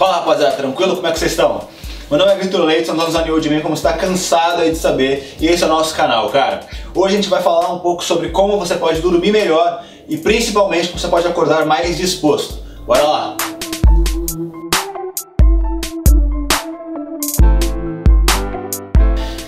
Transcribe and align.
Fala 0.00 0.14
rapaziada, 0.14 0.56
tranquilo? 0.56 0.96
Como 0.96 1.06
é 1.06 1.12
que 1.12 1.18
vocês 1.18 1.32
estão? 1.32 1.60
Meu 2.10 2.18
nome 2.18 2.32
é 2.32 2.36
Vitor 2.36 2.64
Leite, 2.64 2.86
sou 2.86 2.96
dono 2.96 3.38
de 3.38 3.50
mim, 3.50 3.60
como 3.60 3.74
está 3.74 3.92
cansado 3.92 4.62
aí 4.62 4.70
de 4.70 4.78
saber, 4.78 5.36
e 5.38 5.46
esse 5.46 5.62
é 5.62 5.66
o 5.66 5.68
nosso 5.68 5.94
canal, 5.94 6.30
cara. 6.30 6.60
Hoje 6.94 7.12
a 7.12 7.16
gente 7.18 7.28
vai 7.28 7.42
falar 7.42 7.70
um 7.70 7.80
pouco 7.80 8.02
sobre 8.02 8.30
como 8.30 8.58
você 8.58 8.76
pode 8.76 9.02
dormir 9.02 9.30
melhor 9.30 9.84
e 10.08 10.16
principalmente 10.16 10.88
como 10.88 10.98
você 10.98 11.08
pode 11.08 11.26
acordar 11.26 11.66
mais 11.66 11.98
disposto. 11.98 12.62
Bora 12.86 13.02
lá! 13.02 13.49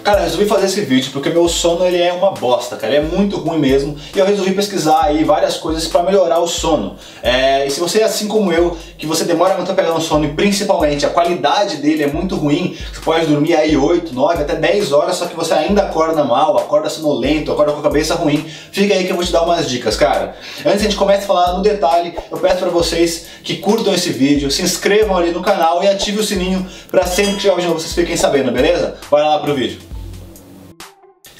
Cara, 0.02 0.18
eu 0.18 0.24
resolvi 0.24 0.46
fazer 0.46 0.66
esse 0.66 0.80
vídeo 0.80 1.12
porque 1.12 1.30
meu 1.30 1.48
sono 1.48 1.86
ele 1.86 2.02
é 2.02 2.12
uma 2.12 2.32
bosta, 2.32 2.74
cara, 2.74 2.92
ele 2.92 3.06
é 3.06 3.08
muito 3.08 3.36
ruim 3.36 3.60
mesmo 3.60 3.96
e 4.12 4.18
eu 4.18 4.26
resolvi 4.26 4.52
pesquisar 4.52 5.04
aí 5.04 5.22
várias 5.22 5.56
coisas 5.56 5.86
para 5.86 6.02
melhorar 6.02 6.40
o 6.40 6.48
sono. 6.48 6.96
É, 7.22 7.64
e 7.64 7.70
se 7.70 7.78
você 7.78 8.00
é 8.00 8.04
assim 8.04 8.26
como 8.26 8.52
eu, 8.52 8.76
que 8.98 9.06
você 9.06 9.24
demora 9.24 9.54
muito 9.54 9.70
a 9.70 9.74
pegar 9.74 9.94
um 9.94 10.00
sono 10.00 10.24
e 10.24 10.32
principalmente 10.32 11.06
a 11.06 11.08
qualidade 11.08 11.76
dele 11.76 12.02
é 12.02 12.08
muito 12.08 12.34
ruim, 12.34 12.76
você 12.92 13.00
pode 13.00 13.26
dormir 13.26 13.54
aí 13.54 13.76
8, 13.76 14.12
9, 14.12 14.42
até 14.42 14.56
10 14.56 14.90
horas, 14.90 15.14
só 15.14 15.26
que 15.26 15.36
você 15.36 15.54
ainda 15.54 15.82
acorda 15.82 16.24
mal, 16.24 16.58
acorda 16.58 16.90
sonolento, 16.90 17.52
acorda 17.52 17.70
com 17.70 17.78
a 17.78 17.82
cabeça 17.84 18.16
ruim, 18.16 18.44
fica 18.72 18.94
aí 18.94 19.04
que 19.04 19.12
eu 19.12 19.16
vou 19.16 19.24
te 19.24 19.30
dar 19.30 19.42
umas 19.42 19.70
dicas, 19.70 19.94
cara. 19.94 20.34
Antes 20.66 20.80
de 20.80 20.86
a 20.86 20.90
gente 20.90 20.96
começar 20.96 21.22
a 21.22 21.26
falar 21.28 21.52
no 21.52 21.62
detalhe, 21.62 22.12
eu 22.28 22.38
peço 22.38 22.58
para 22.58 22.70
vocês 22.70 23.26
que 23.44 23.58
curtam 23.58 23.94
esse 23.94 24.10
vídeo, 24.10 24.50
se 24.50 24.62
inscrevam 24.62 25.16
ali 25.16 25.30
no 25.30 25.42
canal 25.42 25.80
e 25.84 25.86
ativem 25.86 26.18
o 26.18 26.24
sininho 26.24 26.66
para 26.90 27.06
sempre 27.06 27.34
que 27.34 27.42
tiver 27.42 27.54
vídeo 27.54 27.72
vocês 27.72 27.92
fiquem 27.92 28.16
sabendo, 28.16 28.50
beleza? 28.50 28.96
Bora 29.08 29.28
lá 29.28 29.38
pro 29.38 29.54
vídeo. 29.54 29.92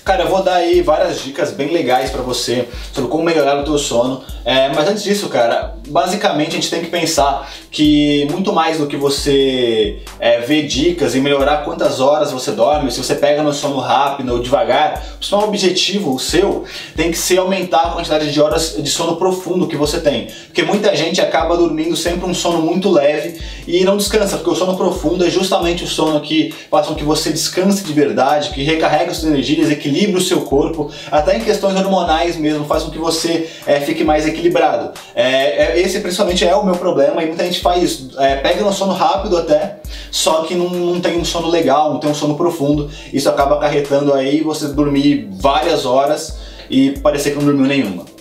Cara, 0.04 0.24
eu 0.24 0.28
vou 0.28 0.42
dar 0.42 0.54
aí 0.54 0.82
várias 0.82 1.22
dicas 1.22 1.52
bem 1.52 1.68
legais 1.68 2.10
para 2.10 2.22
você 2.22 2.66
sobre 2.92 3.08
como 3.08 3.22
melhorar 3.22 3.60
o 3.60 3.64
teu 3.64 3.78
sono. 3.78 4.20
É, 4.44 4.68
mas 4.70 4.88
antes 4.88 5.04
disso, 5.04 5.28
cara, 5.28 5.76
basicamente 5.86 6.48
a 6.48 6.54
gente 6.54 6.68
tem 6.68 6.80
que 6.80 6.88
pensar 6.88 7.48
que 7.70 8.26
muito 8.28 8.52
mais 8.52 8.78
do 8.78 8.88
que 8.88 8.96
você 8.96 10.02
é, 10.18 10.40
ver 10.40 10.66
dicas 10.66 11.14
e 11.14 11.20
melhorar 11.20 11.58
quantas 11.58 12.00
horas 12.00 12.32
você 12.32 12.50
dorme, 12.50 12.90
se 12.90 13.00
você 13.00 13.14
pega 13.14 13.44
no 13.44 13.52
sono 13.52 13.78
rápido 13.78 14.32
ou 14.32 14.40
devagar, 14.40 15.00
o 15.14 15.18
principal 15.18 15.44
objetivo 15.44 16.12
o 16.16 16.18
seu 16.18 16.64
tem 16.96 17.12
que 17.12 17.16
ser 17.16 17.38
aumentar 17.38 17.82
a 17.82 17.90
quantidade 17.90 18.32
de 18.32 18.40
horas 18.40 18.74
de 18.76 18.90
sono 18.90 19.14
profundo 19.14 19.68
que 19.68 19.76
você 19.76 20.00
tem. 20.00 20.26
Porque 20.46 20.64
muita 20.64 20.96
gente 20.96 21.20
acaba 21.20 21.56
dormindo 21.56 21.96
sempre 21.96 22.28
um 22.28 22.34
sono 22.34 22.60
muito 22.60 22.90
leve 22.90 23.40
e 23.68 23.84
não 23.84 23.96
descansa, 23.96 24.36
porque 24.36 24.50
o 24.50 24.56
sono 24.56 24.76
profundo 24.76 25.24
é 25.24 25.30
justamente 25.30 25.84
o 25.84 25.86
sono 25.86 26.20
que 26.20 26.52
faz 26.68 26.88
com 26.88 26.96
que 26.96 27.04
você 27.04 27.30
descanse 27.30 27.84
de 27.84 27.92
verdade, 27.92 28.50
que 28.50 28.64
recarrega 28.64 29.14
suas 29.14 29.30
energias, 29.30 29.70
equilibra 29.70 29.91
equilibra 29.92 30.18
o 30.18 30.22
seu 30.22 30.40
corpo, 30.42 30.90
até 31.10 31.36
em 31.36 31.40
questões 31.40 31.76
hormonais 31.76 32.36
mesmo, 32.36 32.64
faz 32.64 32.82
com 32.82 32.90
que 32.90 32.98
você 32.98 33.48
é, 33.66 33.80
fique 33.80 34.02
mais 34.02 34.26
equilibrado. 34.26 34.92
É, 35.14 35.78
esse 35.78 36.00
principalmente 36.00 36.44
é 36.44 36.56
o 36.56 36.64
meu 36.64 36.76
problema 36.76 37.22
e 37.22 37.26
muita 37.26 37.44
gente 37.44 37.60
faz 37.60 37.82
isso. 37.82 38.10
É, 38.18 38.36
pega 38.36 38.62
no 38.62 38.72
sono 38.72 38.94
rápido 38.94 39.36
até, 39.36 39.76
só 40.10 40.42
que 40.42 40.54
não, 40.54 40.70
não 40.70 41.00
tem 41.00 41.18
um 41.18 41.24
sono 41.24 41.48
legal, 41.48 41.92
não 41.92 42.00
tem 42.00 42.10
um 42.10 42.14
sono 42.14 42.34
profundo. 42.34 42.90
Isso 43.12 43.28
acaba 43.28 43.56
acarretando 43.56 44.12
aí 44.14 44.40
você 44.40 44.68
dormir 44.68 45.28
várias 45.30 45.84
horas 45.84 46.38
e 46.70 46.92
parecer 47.00 47.30
que 47.30 47.36
não 47.36 47.44
dormiu 47.44 47.66
nenhuma 47.66 48.11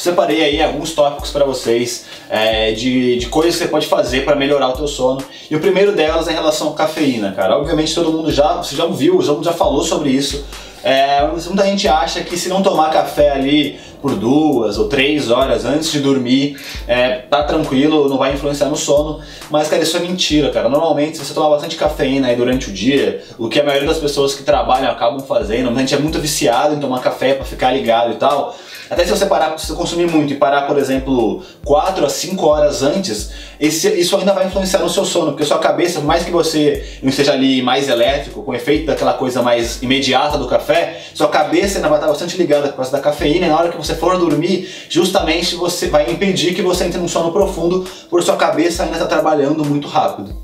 separei 0.00 0.42
aí 0.42 0.62
alguns 0.62 0.92
tópicos 0.92 1.30
para 1.30 1.44
vocês 1.44 2.06
é, 2.30 2.72
de, 2.72 3.18
de 3.18 3.26
coisas 3.26 3.56
que 3.56 3.64
você 3.64 3.68
pode 3.68 3.86
fazer 3.86 4.24
para 4.24 4.34
melhorar 4.34 4.68
o 4.70 4.72
teu 4.72 4.88
sono. 4.88 5.22
E 5.50 5.54
o 5.54 5.60
primeiro 5.60 5.92
delas 5.92 6.26
é 6.26 6.32
em 6.32 6.34
relação 6.34 6.70
à 6.70 6.74
cafeína, 6.74 7.32
cara. 7.32 7.58
Obviamente 7.58 7.94
todo 7.94 8.10
mundo 8.10 8.32
já, 8.32 8.54
você 8.56 8.74
já 8.74 8.84
ouviu, 8.84 9.18
todo 9.18 9.34
mundo 9.34 9.44
já 9.44 9.52
falou 9.52 9.84
sobre 9.84 10.10
isso. 10.10 10.42
É, 10.82 11.26
muita 11.26 11.66
gente 11.66 11.86
acha 11.86 12.22
que 12.22 12.38
se 12.38 12.48
não 12.48 12.62
tomar 12.62 12.90
café 12.90 13.32
ali 13.32 13.78
por 14.00 14.14
duas 14.14 14.78
ou 14.78 14.88
três 14.88 15.30
horas 15.30 15.66
antes 15.66 15.92
de 15.92 16.00
dormir, 16.00 16.58
é, 16.88 17.16
tá 17.16 17.42
tranquilo, 17.42 18.08
não 18.08 18.16
vai 18.16 18.32
influenciar 18.32 18.68
no 18.70 18.76
sono. 18.76 19.20
Mas, 19.50 19.68
cara, 19.68 19.82
isso 19.82 19.98
é 19.98 20.00
mentira, 20.00 20.50
cara. 20.50 20.70
Normalmente, 20.70 21.18
se 21.18 21.24
você 21.26 21.34
tomar 21.34 21.50
bastante 21.50 21.76
cafeína 21.76 22.28
aí 22.28 22.36
durante 22.36 22.70
o 22.70 22.72
dia, 22.72 23.22
o 23.36 23.50
que 23.50 23.60
a 23.60 23.64
maioria 23.64 23.86
das 23.86 23.98
pessoas 23.98 24.34
que 24.34 24.42
trabalham 24.42 24.90
acabam 24.90 25.20
fazendo, 25.20 25.68
a 25.68 25.74
gente 25.74 25.94
é 25.94 25.98
muito 25.98 26.18
viciado 26.18 26.74
em 26.74 26.80
tomar 26.80 27.00
café 27.00 27.34
para 27.34 27.44
ficar 27.44 27.70
ligado 27.72 28.12
e 28.12 28.16
tal. 28.16 28.56
Até 28.90 29.04
se 29.04 29.10
você 29.10 29.24
parar, 29.24 29.56
se 29.56 29.68
você 29.68 29.74
consumir 29.74 30.08
muito 30.08 30.32
e 30.32 30.36
parar, 30.36 30.62
por 30.62 30.76
exemplo, 30.76 31.44
4 31.64 32.04
a 32.04 32.08
5 32.10 32.44
horas 32.44 32.82
antes, 32.82 33.30
esse, 33.60 33.88
isso 33.88 34.16
ainda 34.16 34.32
vai 34.32 34.48
influenciar 34.48 34.80
no 34.80 34.90
seu 34.90 35.04
sono, 35.04 35.30
porque 35.30 35.44
sua 35.44 35.60
cabeça, 35.60 36.00
por 36.00 36.06
mais 36.06 36.24
que 36.24 36.30
você 36.32 36.98
não 37.00 37.08
esteja 37.08 37.32
ali 37.32 37.62
mais 37.62 37.88
elétrico, 37.88 38.42
com 38.42 38.52
efeito 38.52 38.86
daquela 38.86 39.12
coisa 39.12 39.42
mais 39.42 39.80
imediata 39.80 40.36
do 40.36 40.48
café, 40.48 41.00
sua 41.14 41.28
cabeça 41.28 41.78
ainda 41.78 41.88
vai 41.88 41.98
estar 41.98 42.08
bastante 42.08 42.36
ligada 42.36 42.66
por 42.66 42.76
causa 42.76 42.90
da 42.90 42.98
cafeína, 42.98 43.46
e 43.46 43.48
na 43.48 43.56
hora 43.56 43.68
que 43.68 43.76
você 43.76 43.94
for 43.94 44.18
dormir, 44.18 44.68
justamente 44.88 45.54
você 45.54 45.86
vai 45.86 46.10
impedir 46.10 46.52
que 46.52 46.60
você 46.60 46.82
entre 46.82 46.98
num 46.98 47.06
sono 47.06 47.30
profundo, 47.30 47.86
por 48.10 48.24
sua 48.24 48.36
cabeça 48.36 48.82
ainda 48.82 48.96
está 48.96 49.06
trabalhando 49.06 49.64
muito 49.64 49.86
rápido. 49.86 50.34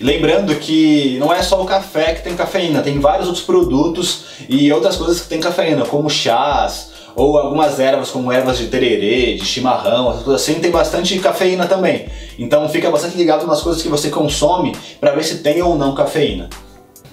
lembrando 0.00 0.54
que 0.56 1.18
não 1.18 1.30
é 1.30 1.42
só 1.42 1.60
o 1.60 1.66
café 1.66 2.14
que 2.14 2.22
tem 2.22 2.34
cafeína, 2.34 2.80
tem 2.80 2.98
vários 2.98 3.26
outros 3.26 3.44
produtos 3.44 4.24
e 4.48 4.72
outras 4.72 4.96
coisas 4.96 5.20
que 5.20 5.28
tem 5.28 5.38
cafeína, 5.38 5.84
como 5.84 6.08
chás, 6.08 6.89
ou 7.20 7.36
algumas 7.36 7.78
ervas 7.78 8.10
como 8.10 8.32
ervas 8.32 8.56
de 8.56 8.68
tererê, 8.68 9.34
de 9.34 9.44
chimarrão, 9.44 10.10
essas 10.10 10.22
coisas 10.22 10.42
assim, 10.42 10.58
tem 10.58 10.70
bastante 10.70 11.18
cafeína 11.18 11.66
também. 11.66 12.06
Então 12.38 12.66
fica 12.70 12.90
bastante 12.90 13.14
ligado 13.14 13.46
nas 13.46 13.60
coisas 13.60 13.82
que 13.82 13.88
você 13.88 14.08
consome 14.08 14.74
para 14.98 15.12
ver 15.12 15.22
se 15.22 15.38
tem 15.38 15.60
ou 15.60 15.76
não 15.76 15.94
cafeína. 15.94 16.48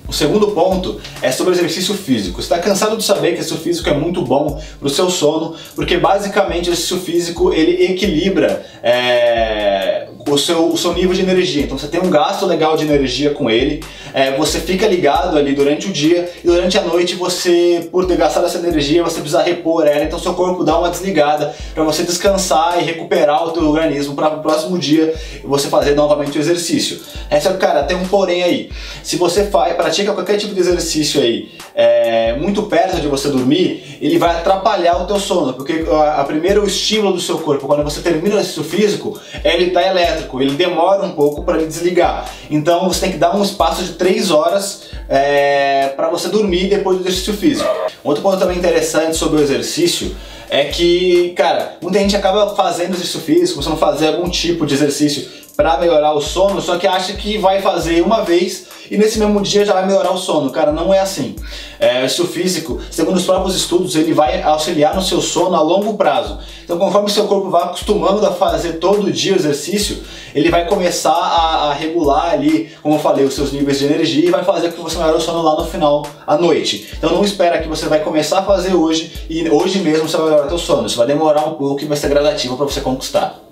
O 0.08 0.14
segundo 0.14 0.48
ponto 0.52 1.02
é 1.22 1.30
sobre 1.30 1.54
exercício 1.54 1.94
físico. 1.94 2.40
Está 2.40 2.58
cansado 2.60 2.96
de 2.96 3.04
saber 3.04 3.34
que 3.34 3.40
exercício 3.40 3.62
físico 3.62 3.90
é 3.90 3.94
muito 3.94 4.22
bom 4.22 4.58
para 4.80 4.88
o 4.88 4.90
seu 4.90 5.10
sono, 5.10 5.54
porque 5.76 5.98
basicamente 5.98 6.70
o 6.70 6.72
exercício 6.72 7.00
físico 7.02 7.52
ele 7.52 7.92
equilibra 7.92 8.66
é, 8.82 10.08
o, 10.26 10.38
seu, 10.38 10.70
o 10.70 10.78
seu 10.78 10.94
nível 10.94 11.14
de 11.14 11.22
energia. 11.22 11.64
Então 11.64 11.78
você 11.78 11.88
tem 11.88 12.00
um 12.00 12.10
gasto 12.10 12.46
legal 12.46 12.78
de 12.78 12.86
energia 12.86 13.32
com 13.32 13.50
ele, 13.50 13.84
é, 14.14 14.36
você 14.36 14.60
fica 14.60 14.88
ligado 14.88 15.38
ali 15.38 15.54
durante 15.54 15.88
o 15.88 15.92
dia 15.92 16.30
e 16.44 16.48
durante 16.48 16.78
a 16.78 16.82
noite 16.82 17.16
você, 17.16 17.88
por 17.92 18.06
ter 18.06 18.18
gastado 18.18 18.46
essa 18.46 18.58
energia, 18.58 19.04
você 19.04 19.20
precisa 19.20 19.42
repor 19.42 19.86
ela. 19.86 20.04
Então 20.04 20.20
seu 20.20 20.34
corpo 20.34 20.64
dá 20.64 20.78
uma 20.78 20.90
desligada 20.90 21.54
para 21.74 21.84
você 21.84 22.04
descansar 22.04 22.82
e 22.82 22.84
recuperar 22.84 23.46
o 23.46 23.52
teu 23.52 23.64
organismo 23.64 24.16
para 24.16 24.30
o 24.30 24.42
próximo 24.42 24.78
dia 24.78 25.14
você 25.44 25.68
fazer 25.68 25.96
novamente 25.96 26.38
o 26.38 26.42
exercício. 26.42 27.00
É 27.30 27.40
só 27.40 27.52
que, 27.52 27.58
cara, 27.58 27.84
tem 27.84 27.98
um 27.98 28.08
porém 28.08 28.44
aí. 28.44 28.70
Se 29.04 29.16
você 29.16 29.46
faz, 29.46 29.76
pratica 29.76 30.14
qualquer 30.14 30.38
tipo 30.38 30.54
de 30.54 30.60
exercício 30.60 31.22
aí 31.22 31.50
é, 31.76 32.36
muito 32.38 32.64
perto 32.64 33.00
de 33.00 33.08
você 33.08 33.30
dormir, 33.30 33.98
ele 34.02 34.18
vai 34.18 34.36
atrapalhar 34.36 34.98
o 35.02 35.06
teu 35.06 35.20
sono, 35.20 35.54
porque 35.54 35.86
a, 35.90 36.22
a 36.22 36.24
primeiro 36.24 36.66
estímulo 36.66 37.14
do 37.14 37.22
seu 37.22 37.38
corpo, 37.40 37.68
quando 37.68 37.84
você 37.84 38.02
termina 38.02 38.36
o 38.36 38.40
exercício 38.40 38.64
físico, 38.64 39.20
ele 39.44 39.66
está 39.66 39.86
elétrico, 39.86 40.42
ele 40.42 40.56
demora 40.56 41.04
um 41.04 41.12
pouco 41.12 41.44
para 41.44 41.58
ele 41.58 41.68
desligar. 41.68 42.30
Então 42.50 42.88
você 42.88 43.02
tem 43.02 43.12
que 43.12 43.18
dar 43.18 43.36
um 43.36 43.44
espaço 43.44 43.84
de 43.84 43.94
3 43.94 44.07
horas 44.32 44.84
é, 45.10 45.90
para 45.96 46.10
você 46.10 46.30
dormir 46.30 46.70
depois 46.70 46.98
do 46.98 47.04
exercício 47.04 47.34
físico. 47.34 47.70
Outro 48.04 48.24
ponto 48.24 48.38
também 48.38 48.58
interessante 48.58 49.16
sobre 49.16 49.40
o 49.40 49.44
exercício 49.44 50.16
é 50.50 50.66
que, 50.66 51.34
cara, 51.36 51.78
muita 51.82 52.00
gente 52.00 52.16
acaba 52.16 52.56
fazendo 52.56 52.94
exercício 52.94 53.20
físico, 53.20 53.62
você 53.62 53.70
não 53.70 53.78
fazer 53.78 54.08
algum 54.08 54.30
tipo 54.30 54.66
de 54.66 54.74
exercício 54.74 55.28
para 55.58 55.76
melhorar 55.78 56.14
o 56.14 56.22
sono, 56.22 56.62
só 56.62 56.78
que 56.78 56.86
acha 56.86 57.14
que 57.14 57.40
vai 57.40 57.64
fazer 57.64 58.04
uma 58.04 58.22
vez 58.22 58.68
e 58.92 58.96
nesse 58.96 59.18
mesmo 59.18 59.42
dia 59.42 59.66
já 59.66 59.74
vai 59.74 59.88
melhorar 59.88 60.12
o 60.12 60.18
sono. 60.18 60.52
Cara, 60.52 60.72
não 60.72 60.94
é 60.94 61.00
assim. 61.00 61.36
É, 61.80 62.06
isso 62.06 62.26
físico, 62.26 62.80
segundo 62.92 63.18
os 63.18 63.26
próprios 63.26 63.56
estudos, 63.56 63.96
ele 63.96 64.14
vai 64.14 64.42
auxiliar 64.44 64.96
no 64.96 65.02
seu 65.02 65.20
sono 65.20 65.56
a 65.56 65.62
longo 65.62 65.96
prazo. 65.96 66.38
Então, 66.64 66.78
conforme 66.78 67.08
o 67.08 67.12
seu 67.12 67.26
corpo 67.26 67.50
vai 67.50 67.64
acostumando 67.64 68.24
a 68.26 68.32
fazer 68.32 68.74
todo 68.74 69.12
dia 69.12 69.34
o 69.34 69.36
exercício, 69.36 69.98
ele 70.36 70.52
vai 70.52 70.68
começar 70.68 71.12
a, 71.12 71.70
a 71.70 71.74
regular 71.74 72.34
ali, 72.34 72.72
como 72.84 72.96
eu 72.96 73.00
falei, 73.00 73.26
os 73.26 73.34
seus 73.34 73.52
níveis 73.52 73.80
de 73.80 73.86
energia 73.86 74.28
e 74.28 74.32
vai 74.32 74.44
fazer 74.44 74.70
com 74.70 74.76
que 74.76 74.82
você 74.84 74.98
melhore 75.00 75.18
o 75.18 75.22
sono 75.22 75.42
lá 75.42 75.56
no 75.56 75.66
final 75.66 76.06
à 76.26 76.38
noite. 76.38 76.88
Então, 76.96 77.12
não 77.12 77.24
espera 77.24 77.60
que 77.60 77.68
você 77.68 77.88
vai 77.88 78.02
começar 78.02 78.40
a 78.40 78.44
fazer 78.44 78.76
hoje 78.76 79.26
e 79.28 79.50
hoje 79.50 79.80
mesmo 79.80 80.08
você 80.08 80.18
vai 80.18 80.28
melhorar 80.28 80.46
o 80.46 80.50
seu 80.50 80.60
sono. 80.60 80.86
Isso 80.86 80.98
vai 80.98 81.08
demorar 81.08 81.48
um 81.48 81.56
pouco 81.56 81.82
e 81.82 81.86
vai 81.86 81.98
ser 81.98 82.10
gradativo 82.10 82.56
para 82.56 82.66
você 82.66 82.80
conquistar. 82.80 83.47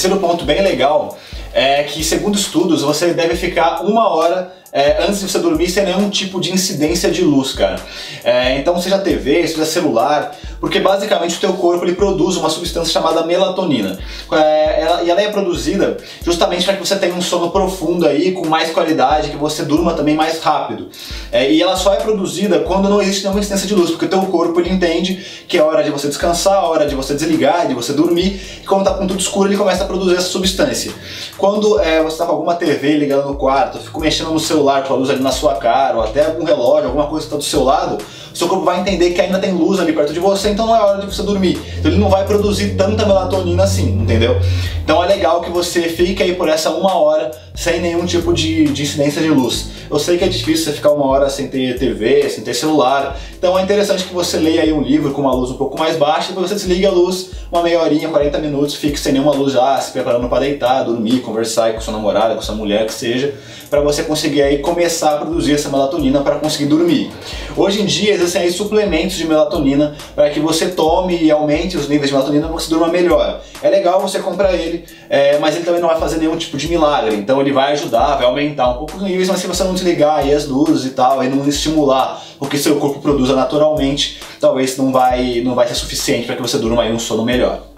Terceiro 0.00 0.18
ponto 0.18 0.46
bem 0.46 0.62
legal 0.62 1.18
é 1.52 1.82
que, 1.82 2.02
segundo 2.02 2.34
estudos, 2.34 2.80
você 2.80 3.12
deve 3.12 3.36
ficar 3.36 3.82
uma 3.82 4.08
hora 4.08 4.50
é, 4.72 5.02
antes 5.02 5.20
de 5.20 5.28
você 5.28 5.38
dormir 5.38 5.68
sem 5.68 5.84
nenhum 5.84 6.08
tipo 6.08 6.40
de 6.40 6.52
incidência 6.52 7.10
de 7.10 7.24
luz, 7.24 7.52
cara. 7.52 7.80
É, 8.22 8.56
então, 8.58 8.80
seja 8.80 8.98
TV, 8.98 9.46
seja 9.48 9.64
celular, 9.64 10.36
porque 10.60 10.78
basicamente 10.78 11.36
o 11.36 11.40
teu 11.40 11.54
corpo 11.54 11.84
ele 11.84 11.94
produz 11.94 12.36
uma 12.36 12.48
substância 12.48 12.92
chamada 12.92 13.26
melatonina. 13.26 13.98
É, 14.30 14.82
ela, 14.82 15.02
e 15.02 15.10
ela 15.10 15.20
é 15.20 15.28
produzida 15.28 15.96
justamente 16.22 16.64
para 16.64 16.74
que 16.74 16.86
você 16.86 16.94
tenha 16.96 17.14
um 17.14 17.22
sono 17.22 17.50
profundo 17.50 18.06
aí, 18.06 18.30
com 18.30 18.46
mais 18.46 18.70
qualidade, 18.70 19.30
que 19.30 19.36
você 19.36 19.64
durma 19.64 19.94
também 19.94 20.14
mais 20.14 20.40
rápido. 20.40 20.88
É, 21.32 21.50
e 21.50 21.60
ela 21.60 21.76
só 21.76 21.92
é 21.92 21.96
produzida 21.96 22.60
quando 22.60 22.88
não 22.88 23.02
existe 23.02 23.22
nenhuma 23.22 23.40
incidência 23.40 23.66
de 23.66 23.74
luz, 23.74 23.90
porque 23.90 24.04
o 24.04 24.08
teu 24.08 24.22
corpo 24.26 24.60
ele 24.60 24.70
entende 24.70 25.24
que 25.48 25.58
é 25.58 25.62
hora 25.62 25.82
de 25.82 25.90
você 25.90 26.06
descansar, 26.06 26.64
hora 26.64 26.86
de 26.86 26.94
você 26.94 27.14
desligar, 27.14 27.66
de 27.66 27.74
você 27.74 27.92
dormir, 27.92 28.40
e 28.62 28.66
quando 28.66 28.84
tá 28.84 28.94
com 28.94 29.06
tudo 29.06 29.18
escuro 29.18 29.48
ele 29.48 29.56
começa 29.56 29.82
a 29.82 29.86
produzir 29.86 30.16
essa 30.16 30.28
substância. 30.28 30.92
Quando 31.36 31.80
é, 31.80 32.00
você 32.02 32.18
tá 32.18 32.26
com 32.26 32.32
alguma 32.32 32.54
TV 32.54 32.96
ligada 32.98 33.22
no 33.22 33.34
quarto, 33.34 33.78
fica 33.78 33.98
mexendo 33.98 34.30
no 34.30 34.38
celular 34.38 34.59
com 34.86 34.94
a 34.94 34.96
luz 34.96 35.10
ali 35.10 35.22
na 35.22 35.32
sua 35.32 35.54
cara, 35.56 35.96
ou 35.96 36.02
até 36.02 36.26
algum 36.26 36.44
relógio, 36.44 36.86
alguma 36.86 37.06
coisa 37.06 37.26
que 37.26 37.34
está 37.34 37.36
do 37.36 37.42
seu 37.42 37.64
lado, 37.64 37.98
seu 38.34 38.48
corpo 38.48 38.64
vai 38.64 38.80
entender 38.80 39.10
que 39.10 39.20
ainda 39.20 39.38
tem 39.38 39.52
luz 39.52 39.80
ali 39.80 39.92
perto 39.92 40.12
de 40.12 40.20
você, 40.20 40.50
então 40.50 40.66
não 40.66 40.76
é 40.76 40.80
hora 40.80 41.00
de 41.00 41.06
você 41.06 41.22
dormir. 41.22 41.60
Então 41.78 41.90
ele 41.90 42.00
não 42.00 42.08
vai 42.08 42.24
produzir 42.24 42.76
tanta 42.76 43.04
melatonina 43.04 43.64
assim, 43.64 44.00
entendeu? 44.00 44.36
Então 44.82 45.02
é 45.02 45.06
legal 45.06 45.40
que 45.40 45.50
você 45.50 45.82
fique 45.82 46.22
aí 46.22 46.34
por 46.34 46.48
essa 46.48 46.70
uma 46.70 46.94
hora 46.96 47.30
sem 47.54 47.80
nenhum 47.80 48.04
tipo 48.06 48.32
de, 48.32 48.64
de 48.64 48.82
incidência 48.82 49.20
de 49.20 49.28
luz. 49.28 49.68
Eu 49.90 49.98
sei 49.98 50.16
que 50.16 50.24
é 50.24 50.28
difícil 50.28 50.66
você 50.66 50.72
ficar 50.72 50.92
uma 50.92 51.04
hora 51.06 51.28
sem 51.28 51.48
ter 51.48 51.78
TV, 51.78 52.28
sem 52.28 52.42
ter 52.44 52.54
celular, 52.54 53.18
então 53.36 53.58
é 53.58 53.62
interessante 53.62 54.04
que 54.04 54.14
você 54.14 54.38
leia 54.38 54.62
aí 54.62 54.72
um 54.72 54.80
livro 54.80 55.12
com 55.12 55.20
uma 55.20 55.34
luz 55.34 55.50
um 55.50 55.56
pouco 55.56 55.78
mais 55.78 55.96
baixa, 55.96 56.28
depois 56.28 56.48
você 56.48 56.54
desliga 56.54 56.88
a 56.88 56.92
luz 56.92 57.30
uma 57.50 57.62
meia 57.62 57.80
horinha, 57.80 58.08
40 58.08 58.38
minutos, 58.38 58.76
fique 58.76 58.98
sem 58.98 59.12
nenhuma 59.12 59.32
luz 59.32 59.52
já, 59.52 59.76
se 59.80 59.90
preparando 59.90 60.28
para 60.28 60.40
deitar, 60.40 60.84
dormir, 60.84 61.20
conversar 61.20 61.72
com 61.74 61.80
sua 61.80 61.92
namorada, 61.92 62.36
com 62.36 62.42
sua 62.42 62.54
mulher, 62.54 62.86
que 62.86 62.94
seja, 62.94 63.34
para 63.68 63.80
você 63.80 64.04
conseguir 64.04 64.42
aí 64.42 64.58
começar 64.58 65.14
a 65.14 65.16
produzir 65.18 65.54
essa 65.54 65.68
melatonina 65.68 66.20
para 66.20 66.36
conseguir 66.36 66.66
dormir. 66.66 67.10
Hoje 67.56 67.82
em 67.82 67.86
dia 67.86 68.14
existem 68.22 68.42
aí 68.42 68.52
suplementos 68.52 69.16
de 69.16 69.26
melatonina 69.26 69.96
para 70.14 70.30
que 70.30 70.40
você 70.40 70.68
tome 70.68 71.16
e 71.20 71.30
aumente 71.30 71.76
os 71.76 71.88
níveis 71.88 72.08
de 72.08 72.14
melatonina 72.14 72.46
para 72.46 72.52
você 72.52 72.70
durma 72.70 72.88
melhor. 72.88 73.40
É 73.62 73.68
legal 73.68 74.00
você 74.00 74.18
comprar 74.18 74.54
ele, 74.54 74.84
é, 75.08 75.38
mas 75.38 75.56
ele 75.56 75.64
também 75.64 75.80
não 75.80 75.88
vai 75.88 75.98
fazer 75.98 76.18
nenhum 76.18 76.36
tipo 76.36 76.56
de 76.56 76.68
milagre, 76.68 77.16
então 77.16 77.40
ele 77.40 77.52
vai 77.52 77.72
ajudar, 77.72 78.16
vai 78.16 78.26
aumentar 78.26 78.70
um 78.70 78.78
pouco 78.78 78.96
os 78.96 79.02
níveis, 79.02 79.28
mas 79.28 79.40
se 79.40 79.46
você 79.46 79.64
não 79.64 79.74
desligar 79.74 80.18
aí 80.18 80.32
as 80.32 80.46
luzes 80.46 80.84
e 80.84 80.94
tal, 80.94 81.22
e 81.22 81.28
não 81.28 81.46
estimular 81.48 82.22
o 82.38 82.46
que 82.46 82.56
seu 82.56 82.76
corpo 82.76 83.00
produza 83.00 83.34
naturalmente, 83.34 84.20
talvez 84.40 84.76
não 84.76 84.92
vai, 84.92 85.42
não 85.44 85.54
vai 85.54 85.66
ser 85.68 85.74
suficiente 85.74 86.26
para 86.26 86.36
que 86.36 86.42
você 86.42 86.58
durma 86.58 86.82
aí 86.82 86.92
um 86.92 86.98
sono 86.98 87.24
melhor. 87.24 87.70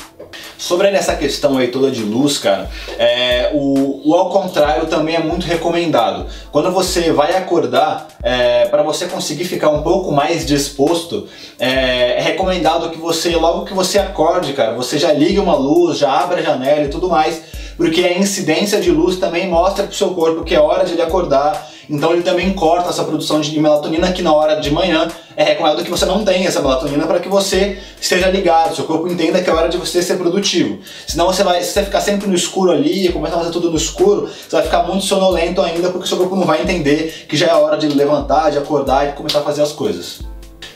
Sobre 0.62 0.86
essa 0.90 1.16
questão 1.16 1.58
aí 1.58 1.66
toda 1.66 1.90
de 1.90 2.04
luz, 2.04 2.38
cara, 2.38 2.70
é, 2.96 3.50
o, 3.52 4.00
o, 4.08 4.14
ao 4.14 4.30
contrário 4.30 4.86
também 4.86 5.16
é 5.16 5.18
muito 5.18 5.44
recomendado. 5.44 6.26
Quando 6.52 6.70
você 6.70 7.10
vai 7.10 7.36
acordar, 7.36 8.06
é, 8.22 8.66
para 8.66 8.84
você 8.84 9.06
conseguir 9.06 9.44
ficar 9.44 9.70
um 9.70 9.82
pouco 9.82 10.12
mais 10.12 10.46
disposto, 10.46 11.26
é, 11.58 12.16
é, 12.16 12.20
recomendado 12.20 12.90
que 12.90 12.96
você, 12.96 13.34
logo 13.34 13.64
que 13.64 13.74
você 13.74 13.98
acorde, 13.98 14.52
cara, 14.52 14.72
você 14.74 15.00
já 15.00 15.12
ligue 15.12 15.40
uma 15.40 15.56
luz, 15.56 15.98
já 15.98 16.12
abra 16.12 16.38
a 16.38 16.44
janela 16.44 16.84
e 16.84 16.90
tudo 16.90 17.08
mais, 17.08 17.42
porque 17.76 18.04
a 18.04 18.16
incidência 18.16 18.80
de 18.80 18.92
luz 18.92 19.16
também 19.16 19.48
mostra 19.48 19.84
pro 19.84 19.96
seu 19.96 20.10
corpo 20.10 20.44
que 20.44 20.54
é 20.54 20.60
hora 20.60 20.84
de 20.84 20.92
ele 20.92 21.02
acordar 21.02 21.71
então 21.92 22.14
ele 22.14 22.22
também 22.22 22.50
corta 22.54 22.88
essa 22.88 23.04
produção 23.04 23.42
de 23.42 23.60
melatonina 23.60 24.10
que 24.12 24.22
na 24.22 24.32
hora 24.32 24.58
de 24.58 24.70
manhã 24.70 25.08
é 25.36 25.44
recomendado 25.44 25.84
que 25.84 25.90
você 25.90 26.06
não 26.06 26.24
tenha 26.24 26.48
essa 26.48 26.62
melatonina 26.62 27.06
para 27.06 27.20
que 27.20 27.28
você 27.28 27.78
esteja 28.00 28.30
ligado, 28.30 28.74
seu 28.74 28.86
corpo 28.86 29.06
entenda 29.08 29.42
que 29.42 29.50
é 29.50 29.52
hora 29.52 29.68
de 29.68 29.76
você 29.76 30.02
ser 30.02 30.16
produtivo. 30.16 30.78
Senão 31.06 31.26
você 31.26 31.44
vai, 31.44 31.62
se 31.62 31.70
você 31.70 31.84
ficar 31.84 32.00
sempre 32.00 32.26
no 32.26 32.34
escuro 32.34 32.70
ali, 32.70 33.12
começar 33.12 33.36
a 33.36 33.38
fazer 33.40 33.50
tudo 33.50 33.70
no 33.70 33.76
escuro, 33.76 34.26
você 34.26 34.56
vai 34.56 34.62
ficar 34.64 34.84
muito 34.84 35.04
sonolento 35.04 35.60
ainda 35.60 35.90
porque 35.90 36.08
seu 36.08 36.16
corpo 36.16 36.34
não 36.34 36.46
vai 36.46 36.62
entender 36.62 37.26
que 37.28 37.36
já 37.36 37.48
é 37.48 37.54
hora 37.54 37.76
de 37.76 37.86
levantar, 37.88 38.50
de 38.50 38.56
acordar 38.56 39.10
e 39.10 39.12
começar 39.12 39.40
a 39.40 39.42
fazer 39.42 39.60
as 39.60 39.72
coisas. 39.72 40.20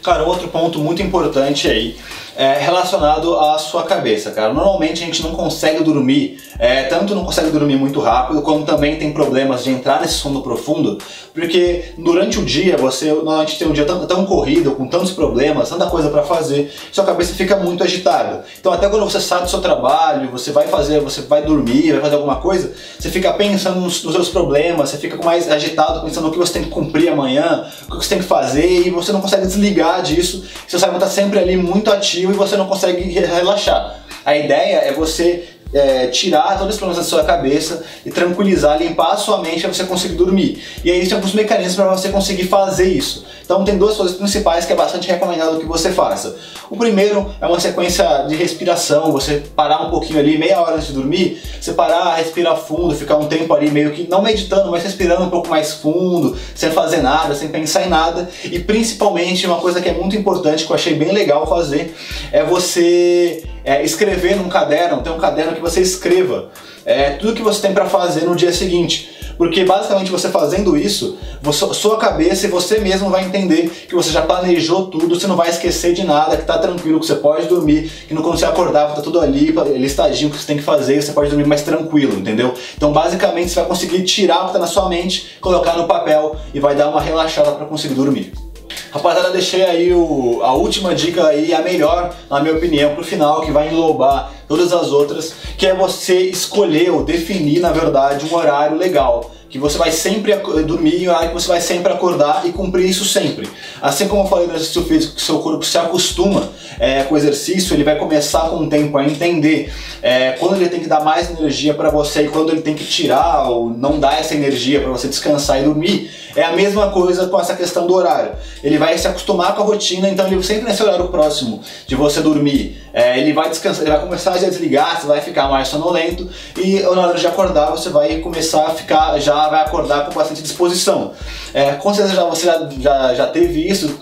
Cara, 0.02 0.22
outro 0.22 0.48
ponto 0.48 0.78
muito 0.80 1.00
importante 1.00 1.66
aí 1.66 1.96
é 2.36 2.58
relacionado 2.58 3.34
à 3.38 3.58
sua 3.58 3.84
cabeça, 3.84 4.30
cara. 4.30 4.52
Normalmente 4.52 5.02
a 5.02 5.06
gente 5.06 5.22
não 5.22 5.32
consegue 5.32 5.82
dormir, 5.82 6.38
é, 6.58 6.82
tanto 6.84 7.14
não 7.14 7.24
consegue 7.24 7.50
dormir 7.50 7.76
muito 7.76 7.98
rápido, 7.98 8.42
como 8.42 8.64
também 8.64 8.96
tem 8.96 9.12
problemas 9.12 9.64
de 9.64 9.70
entrar 9.70 10.00
nesse 10.00 10.14
sono 10.14 10.42
profundo, 10.42 10.98
porque 11.32 11.92
durante 11.96 12.38
o 12.38 12.44
dia 12.44 12.76
você 12.76 13.10
normalmente 13.10 13.58
tem 13.58 13.66
um 13.66 13.72
dia 13.72 13.86
tão, 13.86 14.06
tão 14.06 14.26
corrido, 14.26 14.72
com 14.72 14.86
tantos 14.86 15.12
problemas, 15.12 15.70
tanta 15.70 15.86
coisa 15.86 16.10
para 16.10 16.22
fazer, 16.22 16.72
sua 16.92 17.04
cabeça 17.04 17.34
fica 17.34 17.56
muito 17.56 17.82
agitada. 17.82 18.44
Então 18.60 18.70
até 18.72 18.88
quando 18.88 19.04
você 19.04 19.20
sai 19.20 19.42
do 19.42 19.48
seu 19.48 19.60
trabalho, 19.60 20.30
você 20.30 20.50
vai 20.50 20.66
fazer, 20.66 21.00
você 21.00 21.22
vai 21.22 21.42
dormir, 21.42 21.92
vai 21.92 22.02
fazer 22.02 22.16
alguma 22.16 22.36
coisa, 22.36 22.72
você 22.98 23.10
fica 23.10 23.32
pensando 23.32 23.80
nos, 23.80 24.04
nos 24.04 24.14
seus 24.14 24.28
problemas, 24.28 24.90
você 24.90 24.98
fica 24.98 25.16
mais 25.24 25.50
agitado 25.50 26.02
pensando 26.02 26.26
no 26.26 26.32
que 26.32 26.38
você 26.38 26.52
tem 26.52 26.64
que 26.64 26.70
cumprir 26.70 27.08
amanhã, 27.08 27.66
o 27.88 27.92
que 27.92 28.04
você 28.04 28.10
tem 28.10 28.18
que 28.18 28.24
fazer 28.24 28.86
e 28.86 28.90
você 28.90 29.10
não 29.10 29.22
consegue 29.22 29.46
desligar 29.46 30.02
disso. 30.02 30.44
Seu 30.68 30.78
cérebro 30.78 30.98
está 31.02 31.10
sempre 31.10 31.38
ali 31.38 31.56
muito 31.56 31.90
ativo 31.90 32.25
e 32.30 32.34
você 32.34 32.56
não 32.56 32.66
consegue 32.66 33.02
relaxar. 33.02 34.00
A 34.24 34.36
ideia 34.36 34.78
é 34.78 34.92
você 34.92 35.55
é, 35.72 36.06
tirar 36.08 36.58
todos 36.58 36.74
os 36.74 36.78
problemas 36.78 37.04
da 37.04 37.08
sua 37.08 37.24
cabeça 37.24 37.84
e 38.04 38.10
tranquilizar, 38.10 38.78
limpar 38.78 39.12
a 39.12 39.16
sua 39.16 39.38
mente 39.38 39.60
para 39.60 39.72
você 39.72 39.84
conseguir 39.84 40.14
dormir. 40.14 40.62
E 40.84 40.90
aí 40.90 40.98
existem 40.98 41.16
alguns 41.16 41.34
mecanismos 41.34 41.76
para 41.76 41.88
você 41.88 42.08
conseguir 42.08 42.44
fazer 42.44 42.88
isso. 42.88 43.24
Então 43.44 43.64
tem 43.64 43.78
duas 43.78 43.96
coisas 43.96 44.16
principais 44.16 44.64
que 44.64 44.72
é 44.72 44.76
bastante 44.76 45.06
recomendado 45.06 45.58
que 45.58 45.66
você 45.66 45.92
faça. 45.92 46.36
O 46.68 46.76
primeiro 46.76 47.32
é 47.40 47.46
uma 47.46 47.60
sequência 47.60 48.24
de 48.28 48.34
respiração, 48.34 49.12
você 49.12 49.42
parar 49.54 49.82
um 49.82 49.90
pouquinho 49.90 50.18
ali, 50.18 50.36
meia 50.36 50.60
hora 50.60 50.74
antes 50.74 50.88
de 50.88 50.94
dormir, 50.94 51.40
você 51.60 51.72
parar, 51.72 52.16
respirar 52.16 52.56
fundo, 52.56 52.94
ficar 52.94 53.16
um 53.16 53.28
tempo 53.28 53.54
ali 53.54 53.70
meio 53.70 53.92
que 53.92 54.08
não 54.08 54.20
meditando, 54.20 54.70
mas 54.70 54.82
respirando 54.82 55.22
um 55.22 55.30
pouco 55.30 55.48
mais 55.48 55.74
fundo, 55.74 56.36
sem 56.56 56.72
fazer 56.72 57.02
nada, 57.02 57.36
sem 57.36 57.48
pensar 57.48 57.86
em 57.86 57.88
nada. 57.88 58.28
E 58.44 58.58
principalmente 58.58 59.46
uma 59.46 59.60
coisa 59.60 59.80
que 59.80 59.88
é 59.88 59.92
muito 59.92 60.16
importante, 60.16 60.64
que 60.64 60.72
eu 60.72 60.74
achei 60.74 60.94
bem 60.94 61.12
legal 61.12 61.46
fazer, 61.46 61.94
é 62.32 62.42
você 62.42 63.44
é, 63.66 63.84
escrever 63.84 64.36
num 64.36 64.48
caderno, 64.48 65.02
tem 65.02 65.12
um 65.12 65.18
caderno 65.18 65.52
que 65.52 65.60
você 65.60 65.80
escreva 65.80 66.50
é, 66.84 67.10
tudo 67.10 67.34
que 67.34 67.42
você 67.42 67.60
tem 67.60 67.74
para 67.74 67.86
fazer 67.86 68.24
no 68.24 68.36
dia 68.36 68.52
seguinte. 68.52 69.10
Porque 69.36 69.64
basicamente 69.64 70.10
você 70.10 70.30
fazendo 70.30 70.78
isso, 70.78 71.18
você, 71.42 71.74
sua 71.74 71.98
cabeça 71.98 72.46
e 72.46 72.48
você 72.48 72.78
mesmo 72.78 73.10
vai 73.10 73.24
entender 73.24 73.68
que 73.86 73.94
você 73.94 74.10
já 74.10 74.22
planejou 74.22 74.86
tudo, 74.86 75.18
você 75.18 75.26
não 75.26 75.36
vai 75.36 75.50
esquecer 75.50 75.92
de 75.92 76.04
nada, 76.04 76.36
que 76.36 76.44
tá 76.44 76.56
tranquilo, 76.56 77.00
que 77.00 77.06
você 77.06 77.16
pode 77.16 77.46
dormir, 77.46 77.90
que 78.08 78.14
quando 78.14 78.38
você 78.38 78.46
acordar 78.46 78.94
tá 78.94 79.02
tudo 79.02 79.20
ali, 79.20 79.52
listadinho 79.76 80.30
que 80.30 80.38
você 80.38 80.46
tem 80.46 80.56
que 80.56 80.62
fazer, 80.62 81.02
você 81.02 81.12
pode 81.12 81.28
dormir 81.28 81.46
mais 81.46 81.62
tranquilo, 81.62 82.18
entendeu? 82.18 82.54
Então 82.76 82.92
basicamente 82.92 83.50
você 83.50 83.56
vai 83.56 83.68
conseguir 83.68 84.04
tirar 84.04 84.44
o 84.44 84.46
que 84.46 84.52
tá 84.54 84.58
na 84.58 84.66
sua 84.66 84.88
mente, 84.88 85.36
colocar 85.40 85.76
no 85.76 85.86
papel 85.86 86.36
e 86.54 86.60
vai 86.60 86.74
dar 86.74 86.88
uma 86.88 87.00
relaxada 87.00 87.50
para 87.52 87.66
conseguir 87.66 87.94
dormir. 87.94 88.45
Rapaziada, 88.90 89.30
deixei 89.30 89.64
aí 89.64 89.92
o, 89.92 90.40
a 90.42 90.54
última 90.54 90.94
dica 90.94 91.26
aí, 91.26 91.52
a 91.52 91.60
melhor, 91.60 92.14
na 92.30 92.40
minha 92.40 92.54
opinião, 92.54 92.94
pro 92.94 93.04
final, 93.04 93.42
que 93.42 93.50
vai 93.50 93.68
englobar 93.68 94.32
todas 94.48 94.72
as 94.72 94.92
outras, 94.92 95.34
que 95.56 95.66
é 95.66 95.74
você 95.74 96.20
escolher 96.20 96.90
ou 96.90 97.04
definir, 97.04 97.60
na 97.60 97.72
verdade, 97.72 98.26
um 98.26 98.34
horário 98.34 98.76
legal 98.76 99.35
que 99.56 99.62
você 99.62 99.78
vai 99.78 99.90
sempre 99.90 100.34
dormir 100.66 101.02
em 101.02 101.08
horário 101.08 101.28
que 101.28 101.34
você 101.34 101.48
vai 101.48 101.60
sempre 101.60 101.92
acordar 101.92 102.46
e 102.46 102.52
cumprir 102.52 102.88
isso 102.88 103.04
sempre. 103.04 103.48
Assim 103.80 104.06
como 104.06 104.22
eu 104.22 104.26
falei 104.26 104.46
no 104.46 104.54
exercício 104.54 104.84
físico, 104.84 105.14
que 105.14 105.22
seu 105.22 105.38
corpo 105.38 105.64
se 105.64 105.76
acostuma 105.78 106.50
é, 106.78 107.02
com 107.04 107.14
o 107.14 107.18
exercício, 107.18 107.74
ele 107.74 107.84
vai 107.84 107.96
começar 107.96 108.48
com 108.50 108.56
o 108.56 108.68
tempo 108.68 108.96
a 108.98 109.04
entender 109.04 109.72
é, 110.02 110.32
quando 110.32 110.56
ele 110.56 110.68
tem 110.68 110.80
que 110.80 110.88
dar 110.88 111.00
mais 111.00 111.30
energia 111.30 111.74
para 111.74 111.90
você 111.90 112.24
e 112.24 112.28
quando 112.28 112.50
ele 112.50 112.60
tem 112.60 112.74
que 112.74 112.84
tirar 112.84 113.48
ou 113.48 113.70
não 113.70 113.98
dar 113.98 114.20
essa 114.20 114.34
energia 114.34 114.80
para 114.80 114.90
você 114.90 115.08
descansar 115.08 115.60
e 115.60 115.64
dormir. 115.64 116.10
É 116.36 116.42
a 116.42 116.52
mesma 116.52 116.90
coisa 116.90 117.26
com 117.28 117.40
essa 117.40 117.56
questão 117.56 117.86
do 117.86 117.94
horário. 117.94 118.32
Ele 118.62 118.76
vai 118.76 118.96
se 118.98 119.08
acostumar 119.08 119.54
com 119.54 119.62
a 119.62 119.64
rotina, 119.64 120.06
então 120.06 120.26
ele 120.26 120.42
sempre 120.42 120.64
nesse 120.64 120.82
horário 120.82 121.08
próximo 121.08 121.62
de 121.86 121.94
você 121.94 122.20
dormir, 122.20 122.78
é, 122.92 123.18
ele 123.18 123.32
vai 123.32 123.48
descansar, 123.48 123.82
ele 123.82 123.90
vai 123.90 124.00
começar 124.00 124.34
a 124.34 124.38
desligar, 124.38 125.00
você 125.00 125.06
vai 125.06 125.20
ficar 125.22 125.48
mais 125.48 125.68
sonolento 125.68 126.28
e 126.56 126.80
na 126.80 126.88
hora 126.90 127.18
de 127.18 127.26
acordar 127.26 127.70
você 127.70 127.88
vai 127.88 128.18
começar 128.18 128.66
a 128.66 128.70
ficar 128.70 129.18
já 129.18 129.45
vai 129.48 129.62
acordar 129.62 130.06
com 130.06 130.14
bastante 130.14 130.42
disposição. 130.42 131.12
É, 131.52 131.72
com 131.72 131.92
certeza 131.94 132.16
já, 132.16 132.24
você 132.24 132.46
já, 132.46 132.68
já, 132.78 133.14
já 133.14 133.26
teve 133.26 133.66
isso 133.68 133.98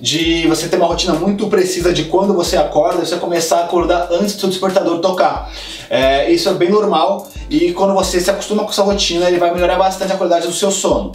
de 0.00 0.46
você 0.48 0.68
ter 0.68 0.76
uma 0.76 0.86
rotina 0.86 1.14
muito 1.14 1.46
precisa 1.46 1.92
de 1.92 2.04
quando 2.04 2.34
você 2.34 2.56
acorda, 2.56 3.04
você 3.04 3.16
começar 3.16 3.58
a 3.58 3.64
acordar 3.64 4.08
antes 4.10 4.34
do 4.34 4.40
seu 4.40 4.48
despertador 4.48 4.98
tocar. 5.00 5.50
É, 5.88 6.30
isso 6.30 6.48
é 6.48 6.54
bem 6.54 6.70
normal 6.70 7.28
e 7.48 7.72
quando 7.72 7.94
você 7.94 8.20
se 8.20 8.30
acostuma 8.30 8.64
com 8.64 8.70
essa 8.70 8.82
rotina, 8.82 9.28
ele 9.28 9.38
vai 9.38 9.52
melhorar 9.52 9.76
bastante 9.76 10.12
a 10.12 10.16
qualidade 10.16 10.46
do 10.46 10.52
seu 10.52 10.70
sono. 10.70 11.12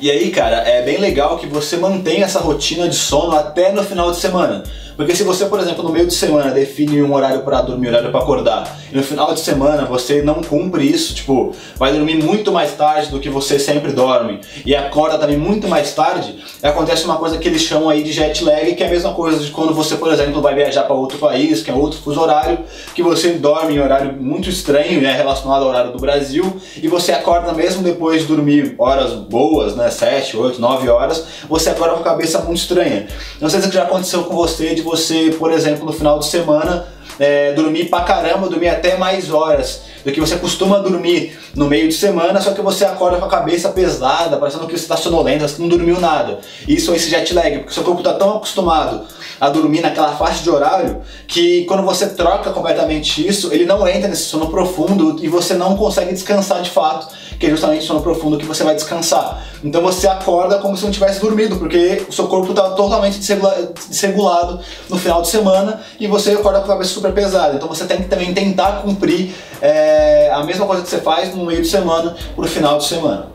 E 0.00 0.10
aí, 0.10 0.30
cara, 0.30 0.56
é 0.56 0.82
bem 0.82 0.96
legal 0.96 1.36
que 1.36 1.46
você 1.46 1.76
mantenha 1.76 2.24
essa 2.24 2.40
rotina 2.40 2.88
de 2.88 2.96
sono 2.96 3.36
até 3.36 3.70
no 3.70 3.84
final 3.84 4.10
de 4.10 4.16
semana. 4.16 4.64
Porque 5.00 5.16
se 5.16 5.22
você, 5.22 5.46
por 5.46 5.58
exemplo, 5.58 5.82
no 5.82 5.88
meio 5.88 6.06
de 6.06 6.12
semana 6.12 6.50
define 6.50 7.00
um 7.02 7.14
horário 7.14 7.40
para 7.40 7.62
dormir, 7.62 7.86
um 7.86 7.90
horário 7.90 8.10
para 8.10 8.20
acordar, 8.20 8.78
e 8.92 8.94
no 8.94 9.02
final 9.02 9.32
de 9.32 9.40
semana 9.40 9.86
você 9.86 10.20
não 10.20 10.42
cumpre 10.42 10.84
isso, 10.86 11.14
tipo, 11.14 11.54
vai 11.76 11.90
dormir 11.90 12.22
muito 12.22 12.52
mais 12.52 12.72
tarde 12.72 13.08
do 13.08 13.18
que 13.18 13.30
você 13.30 13.58
sempre 13.58 13.92
dorme 13.92 14.40
e 14.62 14.76
acorda 14.76 15.16
também 15.16 15.38
muito 15.38 15.66
mais 15.68 15.94
tarde, 15.94 16.38
acontece 16.62 17.06
uma 17.06 17.16
coisa 17.16 17.38
que 17.38 17.48
eles 17.48 17.62
chamam 17.62 17.88
aí 17.88 18.02
de 18.02 18.12
jet 18.12 18.44
lag, 18.44 18.74
que 18.74 18.84
é 18.84 18.88
a 18.88 18.90
mesma 18.90 19.14
coisa 19.14 19.42
de 19.42 19.50
quando 19.50 19.72
você, 19.72 19.96
por 19.96 20.12
exemplo, 20.12 20.42
vai 20.42 20.54
viajar 20.54 20.82
para 20.82 20.94
outro 20.94 21.16
país, 21.16 21.62
que 21.62 21.70
é 21.70 21.74
outro 21.74 21.98
fuso 21.98 22.20
horário, 22.20 22.58
que 22.94 23.02
você 23.02 23.30
dorme 23.30 23.76
em 23.76 23.80
horário 23.80 24.14
muito 24.20 24.50
estranho, 24.50 25.00
né, 25.00 25.14
relacionado 25.14 25.62
ao 25.62 25.70
horário 25.70 25.92
do 25.92 25.98
Brasil, 25.98 26.60
e 26.76 26.86
você 26.88 27.10
acorda 27.10 27.54
mesmo 27.54 27.82
depois 27.82 28.20
de 28.20 28.26
dormir 28.26 28.74
horas 28.76 29.14
boas, 29.14 29.74
né, 29.74 29.88
7, 29.88 30.36
8, 30.36 30.60
9 30.60 30.90
horas, 30.90 31.24
você 31.48 31.70
acorda 31.70 31.94
com 31.94 32.00
a 32.00 32.04
cabeça 32.04 32.40
muito 32.40 32.58
estranha. 32.58 33.06
Não 33.40 33.48
sei 33.48 33.62
se 33.62 33.70
já 33.70 33.84
aconteceu 33.84 34.24
com 34.24 34.36
você 34.36 34.74
de 34.74 34.89
você, 34.90 35.34
por 35.38 35.52
exemplo, 35.52 35.86
no 35.86 35.92
final 35.92 36.18
de 36.18 36.26
semana, 36.26 36.86
é, 37.18 37.52
dormir 37.52 37.84
pra 37.84 38.00
caramba, 38.00 38.48
dormir 38.48 38.68
até 38.68 38.96
mais 38.96 39.30
horas 39.30 39.82
do 40.04 40.10
que 40.10 40.18
você 40.18 40.36
costuma 40.36 40.78
dormir 40.78 41.38
no 41.54 41.66
meio 41.66 41.86
de 41.86 41.94
semana, 41.94 42.40
só 42.40 42.52
que 42.52 42.62
você 42.62 42.84
acorda 42.84 43.18
com 43.18 43.26
a 43.26 43.28
cabeça 43.28 43.68
pesada, 43.68 44.36
parecendo 44.36 44.66
que 44.66 44.72
você 44.72 44.82
está 44.82 44.96
sonolento, 44.96 45.46
você 45.46 45.60
não 45.60 45.68
dormiu 45.68 46.00
nada. 46.00 46.40
Isso 46.66 46.92
é 46.92 46.96
esse 46.96 47.10
jet 47.10 47.32
lag, 47.34 47.58
porque 47.58 47.74
seu 47.74 47.84
corpo 47.84 48.00
está 48.00 48.14
tão 48.14 48.36
acostumado 48.36 49.02
a 49.40 49.48
dormir 49.48 49.80
naquela 49.80 50.16
faixa 50.16 50.42
de 50.42 50.50
horário 50.50 51.02
que 51.26 51.64
quando 51.64 51.82
você 51.82 52.08
troca 52.08 52.50
completamente 52.50 53.26
isso, 53.26 53.52
ele 53.52 53.64
não 53.64 53.86
entra 53.86 54.08
nesse 54.08 54.24
sono 54.24 54.48
profundo 54.50 55.18
e 55.22 55.28
você 55.28 55.54
não 55.54 55.76
consegue 55.76 56.12
descansar 56.12 56.62
de 56.62 56.70
fato, 56.70 57.08
que 57.40 57.46
é 57.46 57.50
justamente 57.50 57.82
o 57.84 57.86
sono 57.86 58.02
profundo 58.02 58.36
que 58.36 58.44
você 58.44 58.62
vai 58.62 58.74
descansar. 58.74 59.42
Então 59.64 59.80
você 59.80 60.06
acorda 60.06 60.58
como 60.58 60.76
se 60.76 60.84
não 60.84 60.90
tivesse 60.90 61.20
dormido, 61.20 61.56
porque 61.56 62.04
o 62.06 62.12
seu 62.12 62.28
corpo 62.28 62.50
está 62.50 62.68
totalmente 62.72 63.18
desregulado 63.18 64.60
no 64.90 64.98
final 64.98 65.22
de 65.22 65.28
semana 65.28 65.80
e 65.98 66.06
você 66.06 66.32
acorda 66.32 66.58
com 66.60 66.66
a 66.66 66.68
cabeça 66.68 66.90
super 66.92 67.12
pesada. 67.14 67.54
Então 67.54 67.66
você 67.66 67.86
tem 67.86 67.96
que 67.96 68.08
também 68.08 68.34
tentar 68.34 68.82
cumprir 68.82 69.34
é, 69.62 70.30
a 70.30 70.44
mesma 70.44 70.66
coisa 70.66 70.82
que 70.82 70.88
você 70.90 70.98
faz 70.98 71.34
no 71.34 71.46
meio 71.46 71.62
de 71.62 71.68
semana 71.68 72.14
pro 72.36 72.46
final 72.46 72.76
de 72.76 72.84
semana. 72.84 73.28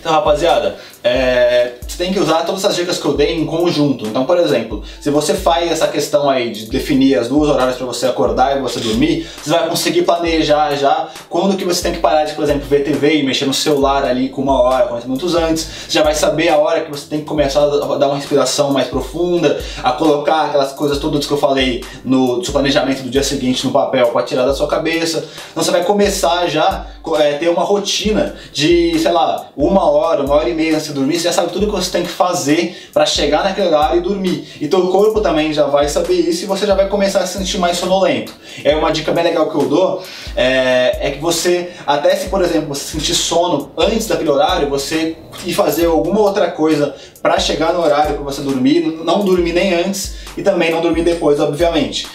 Então, 0.00 0.10
rapaziada, 0.10 0.76
é, 1.06 1.72
você 1.86 1.96
tem 1.96 2.12
que 2.12 2.18
usar 2.18 2.42
todas 2.42 2.64
as 2.64 2.74
dicas 2.74 2.98
que 2.98 3.06
eu 3.06 3.14
dei 3.14 3.38
em 3.38 3.46
conjunto. 3.46 4.06
Então, 4.06 4.26
por 4.26 4.38
exemplo, 4.38 4.82
se 5.00 5.08
você 5.08 5.34
faz 5.34 5.70
essa 5.70 5.86
questão 5.86 6.28
aí 6.28 6.50
de 6.50 6.66
definir 6.66 7.16
as 7.16 7.28
duas 7.28 7.48
horários 7.48 7.76
para 7.76 7.86
você 7.86 8.06
acordar 8.06 8.56
e 8.56 8.60
você 8.60 8.80
dormir, 8.80 9.26
você 9.42 9.50
vai 9.50 9.68
conseguir 9.68 10.02
planejar 10.02 10.74
já 10.74 11.08
quando 11.30 11.56
que 11.56 11.64
você 11.64 11.82
tem 11.82 11.92
que 11.92 12.00
parar 12.00 12.24
de, 12.24 12.34
por 12.34 12.42
exemplo, 12.42 12.66
ver 12.68 12.82
TV 12.82 13.18
e 13.18 13.22
mexer 13.22 13.46
no 13.46 13.54
celular 13.54 14.04
ali 14.04 14.28
com 14.28 14.42
uma 14.42 14.60
hora, 14.60 14.86
40 14.86 15.06
minutos 15.06 15.34
antes. 15.36 15.62
Você 15.62 15.92
já 15.92 16.02
vai 16.02 16.14
saber 16.14 16.48
a 16.48 16.58
hora 16.58 16.80
que 16.80 16.90
você 16.90 17.06
tem 17.08 17.20
que 17.20 17.24
começar 17.24 17.62
a 17.62 17.68
dar 17.68 18.08
uma 18.08 18.16
respiração 18.16 18.72
mais 18.72 18.88
profunda, 18.88 19.60
a 19.82 19.92
colocar 19.92 20.46
aquelas 20.46 20.72
coisas 20.72 20.98
todas 20.98 21.24
que 21.24 21.32
eu 21.32 21.38
falei 21.38 21.84
no 22.04 22.44
seu 22.44 22.52
planejamento 22.52 23.02
do 23.02 23.10
dia 23.10 23.22
seguinte 23.22 23.64
no 23.64 23.72
papel 23.72 24.08
para 24.08 24.22
tirar 24.22 24.44
da 24.44 24.54
sua 24.54 24.66
cabeça. 24.66 25.24
Então 25.52 25.62
você 25.62 25.70
vai 25.70 25.84
começar 25.84 26.48
já 26.48 26.86
é, 27.14 27.34
ter 27.34 27.48
uma 27.48 27.62
rotina 27.62 28.34
de, 28.52 28.98
sei 28.98 29.12
lá, 29.12 29.48
uma 29.56 29.88
hora, 29.88 30.22
uma 30.22 30.34
hora 30.34 30.48
e 30.48 30.54
meia 30.54 30.80
dormir, 30.96 31.16
você 31.16 31.24
já 31.24 31.32
sabe 31.32 31.52
tudo 31.52 31.66
que 31.66 31.72
você 31.72 31.90
tem 31.90 32.02
que 32.02 32.08
fazer 32.08 32.88
para 32.92 33.06
chegar 33.06 33.44
naquele 33.44 33.68
horário 33.68 33.98
e 33.98 34.00
dormir. 34.00 34.48
E 34.60 34.68
teu 34.68 34.88
corpo 34.88 35.20
também 35.20 35.52
já 35.52 35.66
vai 35.66 35.88
saber 35.88 36.14
isso 36.14 36.44
e 36.44 36.46
você 36.46 36.66
já 36.66 36.74
vai 36.74 36.88
começar 36.88 37.20
a 37.20 37.26
se 37.26 37.38
sentir 37.38 37.58
mais 37.58 37.78
sonolento. 37.78 38.32
É 38.64 38.74
uma 38.74 38.90
dica 38.90 39.12
bem 39.12 39.24
legal 39.24 39.50
que 39.50 39.56
eu 39.56 39.68
dou 39.68 40.02
é, 40.34 41.08
é 41.08 41.10
que 41.12 41.20
você, 41.20 41.70
até 41.86 42.14
se 42.16 42.28
por 42.28 42.42
exemplo 42.42 42.68
você 42.68 42.92
sentir 42.92 43.14
sono 43.14 43.70
antes 43.76 44.06
daquele 44.06 44.30
horário, 44.30 44.68
você 44.68 45.16
ir 45.44 45.54
fazer 45.54 45.86
alguma 45.86 46.20
outra 46.20 46.50
coisa 46.50 46.94
para 47.22 47.38
chegar 47.38 47.72
no 47.72 47.82
horário 47.82 48.14
para 48.14 48.24
você 48.24 48.42
dormir, 48.42 48.80
não 49.04 49.24
dormir 49.24 49.52
nem 49.52 49.74
antes 49.74 50.16
e 50.36 50.42
também 50.42 50.70
não 50.70 50.80
dormir 50.80 51.02
depois, 51.02 51.40
obviamente. 51.40 52.06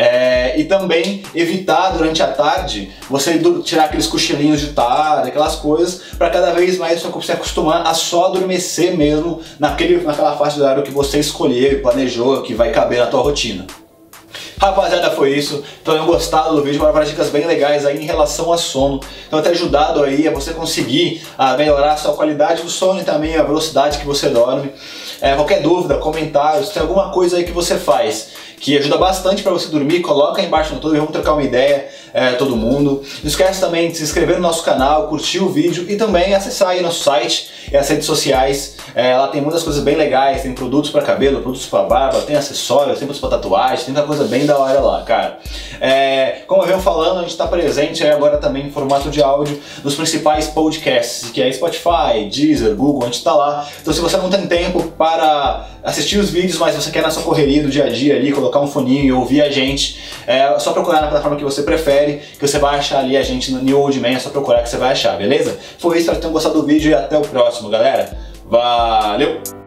É, 0.00 0.54
e 0.56 0.62
também 0.62 1.24
evitar 1.34 1.90
durante 1.90 2.22
a 2.22 2.28
tarde 2.28 2.88
você 3.10 3.36
tirar 3.64 3.86
aqueles 3.86 4.06
cochilinhos 4.06 4.60
de 4.60 4.68
tarde, 4.68 5.30
aquelas 5.30 5.56
coisas, 5.56 6.02
para 6.16 6.30
cada 6.30 6.52
vez 6.52 6.78
mais 6.78 7.02
você 7.02 7.26
se 7.26 7.32
acostumar 7.32 7.84
a 7.84 7.92
só 7.92 8.26
adormecer 8.26 8.96
mesmo 8.96 9.40
naquele, 9.58 10.00
naquela 10.04 10.36
faixa 10.36 10.54
de 10.54 10.62
horário 10.62 10.84
que 10.84 10.92
você 10.92 11.18
escolheu 11.18 11.72
e 11.72 11.76
planejou, 11.82 12.42
que 12.42 12.54
vai 12.54 12.70
caber 12.70 13.00
na 13.00 13.06
tua 13.06 13.22
rotina. 13.22 13.66
Rapaziada, 14.60 15.10
foi 15.10 15.36
isso. 15.36 15.64
Então 15.82 15.96
eu 15.96 16.04
gostado 16.04 16.54
do 16.54 16.62
vídeo, 16.62 16.78
várias 16.78 17.10
dicas 17.10 17.30
bem 17.30 17.44
legais 17.44 17.84
aí 17.84 18.00
em 18.00 18.06
relação 18.06 18.52
a 18.52 18.58
sono. 18.58 19.00
Então 19.26 19.42
ter 19.42 19.50
ajudado 19.50 20.04
aí 20.04 20.28
a 20.28 20.30
você 20.30 20.52
conseguir 20.52 21.22
a 21.36 21.56
melhorar 21.56 21.94
a 21.94 21.96
sua 21.96 22.14
qualidade 22.14 22.62
do 22.62 22.70
sono 22.70 23.00
e 23.00 23.04
também 23.04 23.36
a 23.36 23.42
velocidade 23.42 23.98
que 23.98 24.06
você 24.06 24.28
dorme. 24.28 24.72
É, 25.20 25.34
qualquer 25.34 25.60
dúvida, 25.60 25.96
comentários, 25.96 26.68
tem 26.68 26.80
alguma 26.80 27.10
coisa 27.10 27.36
aí 27.36 27.44
que 27.44 27.50
você 27.50 27.76
faz 27.76 28.28
que 28.60 28.76
ajuda 28.76 28.96
bastante 28.96 29.42
para 29.42 29.52
você 29.52 29.68
dormir, 29.68 30.00
coloca 30.00 30.40
aí 30.40 30.46
embaixo 30.46 30.70
no 30.70 30.76
YouTube, 30.76 30.96
vamos 30.96 31.12
trocar 31.12 31.32
uma 31.32 31.42
ideia, 31.42 31.88
é, 32.18 32.32
todo 32.32 32.56
mundo. 32.56 33.02
Não 33.22 33.28
esquece 33.28 33.60
também 33.60 33.90
de 33.90 33.96
se 33.96 34.02
inscrever 34.02 34.36
no 34.36 34.42
nosso 34.42 34.64
canal, 34.64 35.08
curtir 35.08 35.38
o 35.38 35.48
vídeo 35.48 35.86
e 35.88 35.96
também 35.96 36.34
acessar 36.34 36.70
aí 36.70 36.82
nosso 36.82 37.04
site 37.04 37.50
e 37.72 37.76
as 37.76 37.88
redes 37.88 38.06
sociais. 38.06 38.76
É, 38.94 39.16
lá 39.16 39.28
tem 39.28 39.40
muitas 39.40 39.62
coisas 39.62 39.82
bem 39.82 39.94
legais, 39.94 40.42
tem 40.42 40.52
produtos 40.52 40.90
para 40.90 41.02
cabelo, 41.02 41.40
produtos 41.40 41.66
para 41.66 41.84
barba, 41.84 42.20
tem 42.22 42.34
acessórios, 42.34 42.98
tem 42.98 43.06
produtos 43.06 43.20
para 43.20 43.38
tatuagem, 43.38 43.84
tem 43.84 43.94
muita 43.94 44.06
coisa 44.06 44.24
bem 44.24 44.44
da 44.44 44.58
hora 44.58 44.80
lá, 44.80 45.02
cara. 45.02 45.38
É, 45.80 46.42
como 46.46 46.62
eu 46.62 46.66
venho 46.66 46.80
falando, 46.80 47.18
a 47.18 47.20
gente 47.20 47.30
está 47.30 47.46
presente 47.46 48.04
agora 48.04 48.38
também 48.38 48.66
em 48.66 48.70
formato 48.70 49.10
de 49.10 49.22
áudio 49.22 49.60
nos 49.84 49.94
principais 49.94 50.48
podcasts, 50.48 51.30
que 51.30 51.40
é 51.40 51.52
Spotify, 51.52 52.28
Deezer, 52.30 52.74
Google, 52.74 53.02
a 53.02 53.06
gente 53.06 53.18
está 53.18 53.34
lá. 53.34 53.68
Então 53.80 53.92
se 53.92 54.00
você 54.00 54.16
não 54.16 54.28
tem 54.28 54.46
tempo 54.46 54.82
para 54.98 55.68
assistir 55.82 56.18
os 56.18 56.30
vídeos, 56.30 56.58
mas 56.58 56.74
você 56.74 56.90
quer 56.90 57.02
na 57.02 57.10
sua 57.10 57.22
correria 57.22 57.62
do 57.62 57.70
dia 57.70 57.84
a 57.84 57.88
dia 57.88 58.16
ali, 58.16 58.32
colocar 58.32 58.60
um 58.60 58.66
foninho 58.66 59.04
e 59.04 59.12
ouvir 59.12 59.42
a 59.42 59.50
gente, 59.50 60.00
é 60.26 60.58
só 60.58 60.72
procurar 60.72 61.00
na 61.00 61.08
plataforma 61.08 61.36
que 61.36 61.44
você 61.44 61.62
prefere, 61.62 62.07
que 62.16 62.46
você 62.46 62.58
vai 62.58 62.78
achar 62.78 63.00
ali 63.00 63.16
a 63.16 63.22
gente 63.22 63.52
no 63.52 63.62
New 63.62 63.78
Old 63.78 63.98
Man, 64.00 64.08
é 64.08 64.18
só 64.18 64.30
procurar 64.30 64.62
que 64.62 64.68
você 64.68 64.76
vai 64.76 64.92
achar, 64.92 65.16
beleza? 65.16 65.58
Foi 65.78 65.92
isso, 65.92 66.00
espero 66.00 66.16
que 66.16 66.22
tenham 66.22 66.32
gostado 66.32 66.60
do 66.60 66.66
vídeo 66.66 66.90
e 66.90 66.94
até 66.94 67.16
o 67.16 67.22
próximo, 67.22 67.68
galera. 67.68 68.16
Valeu! 68.46 69.57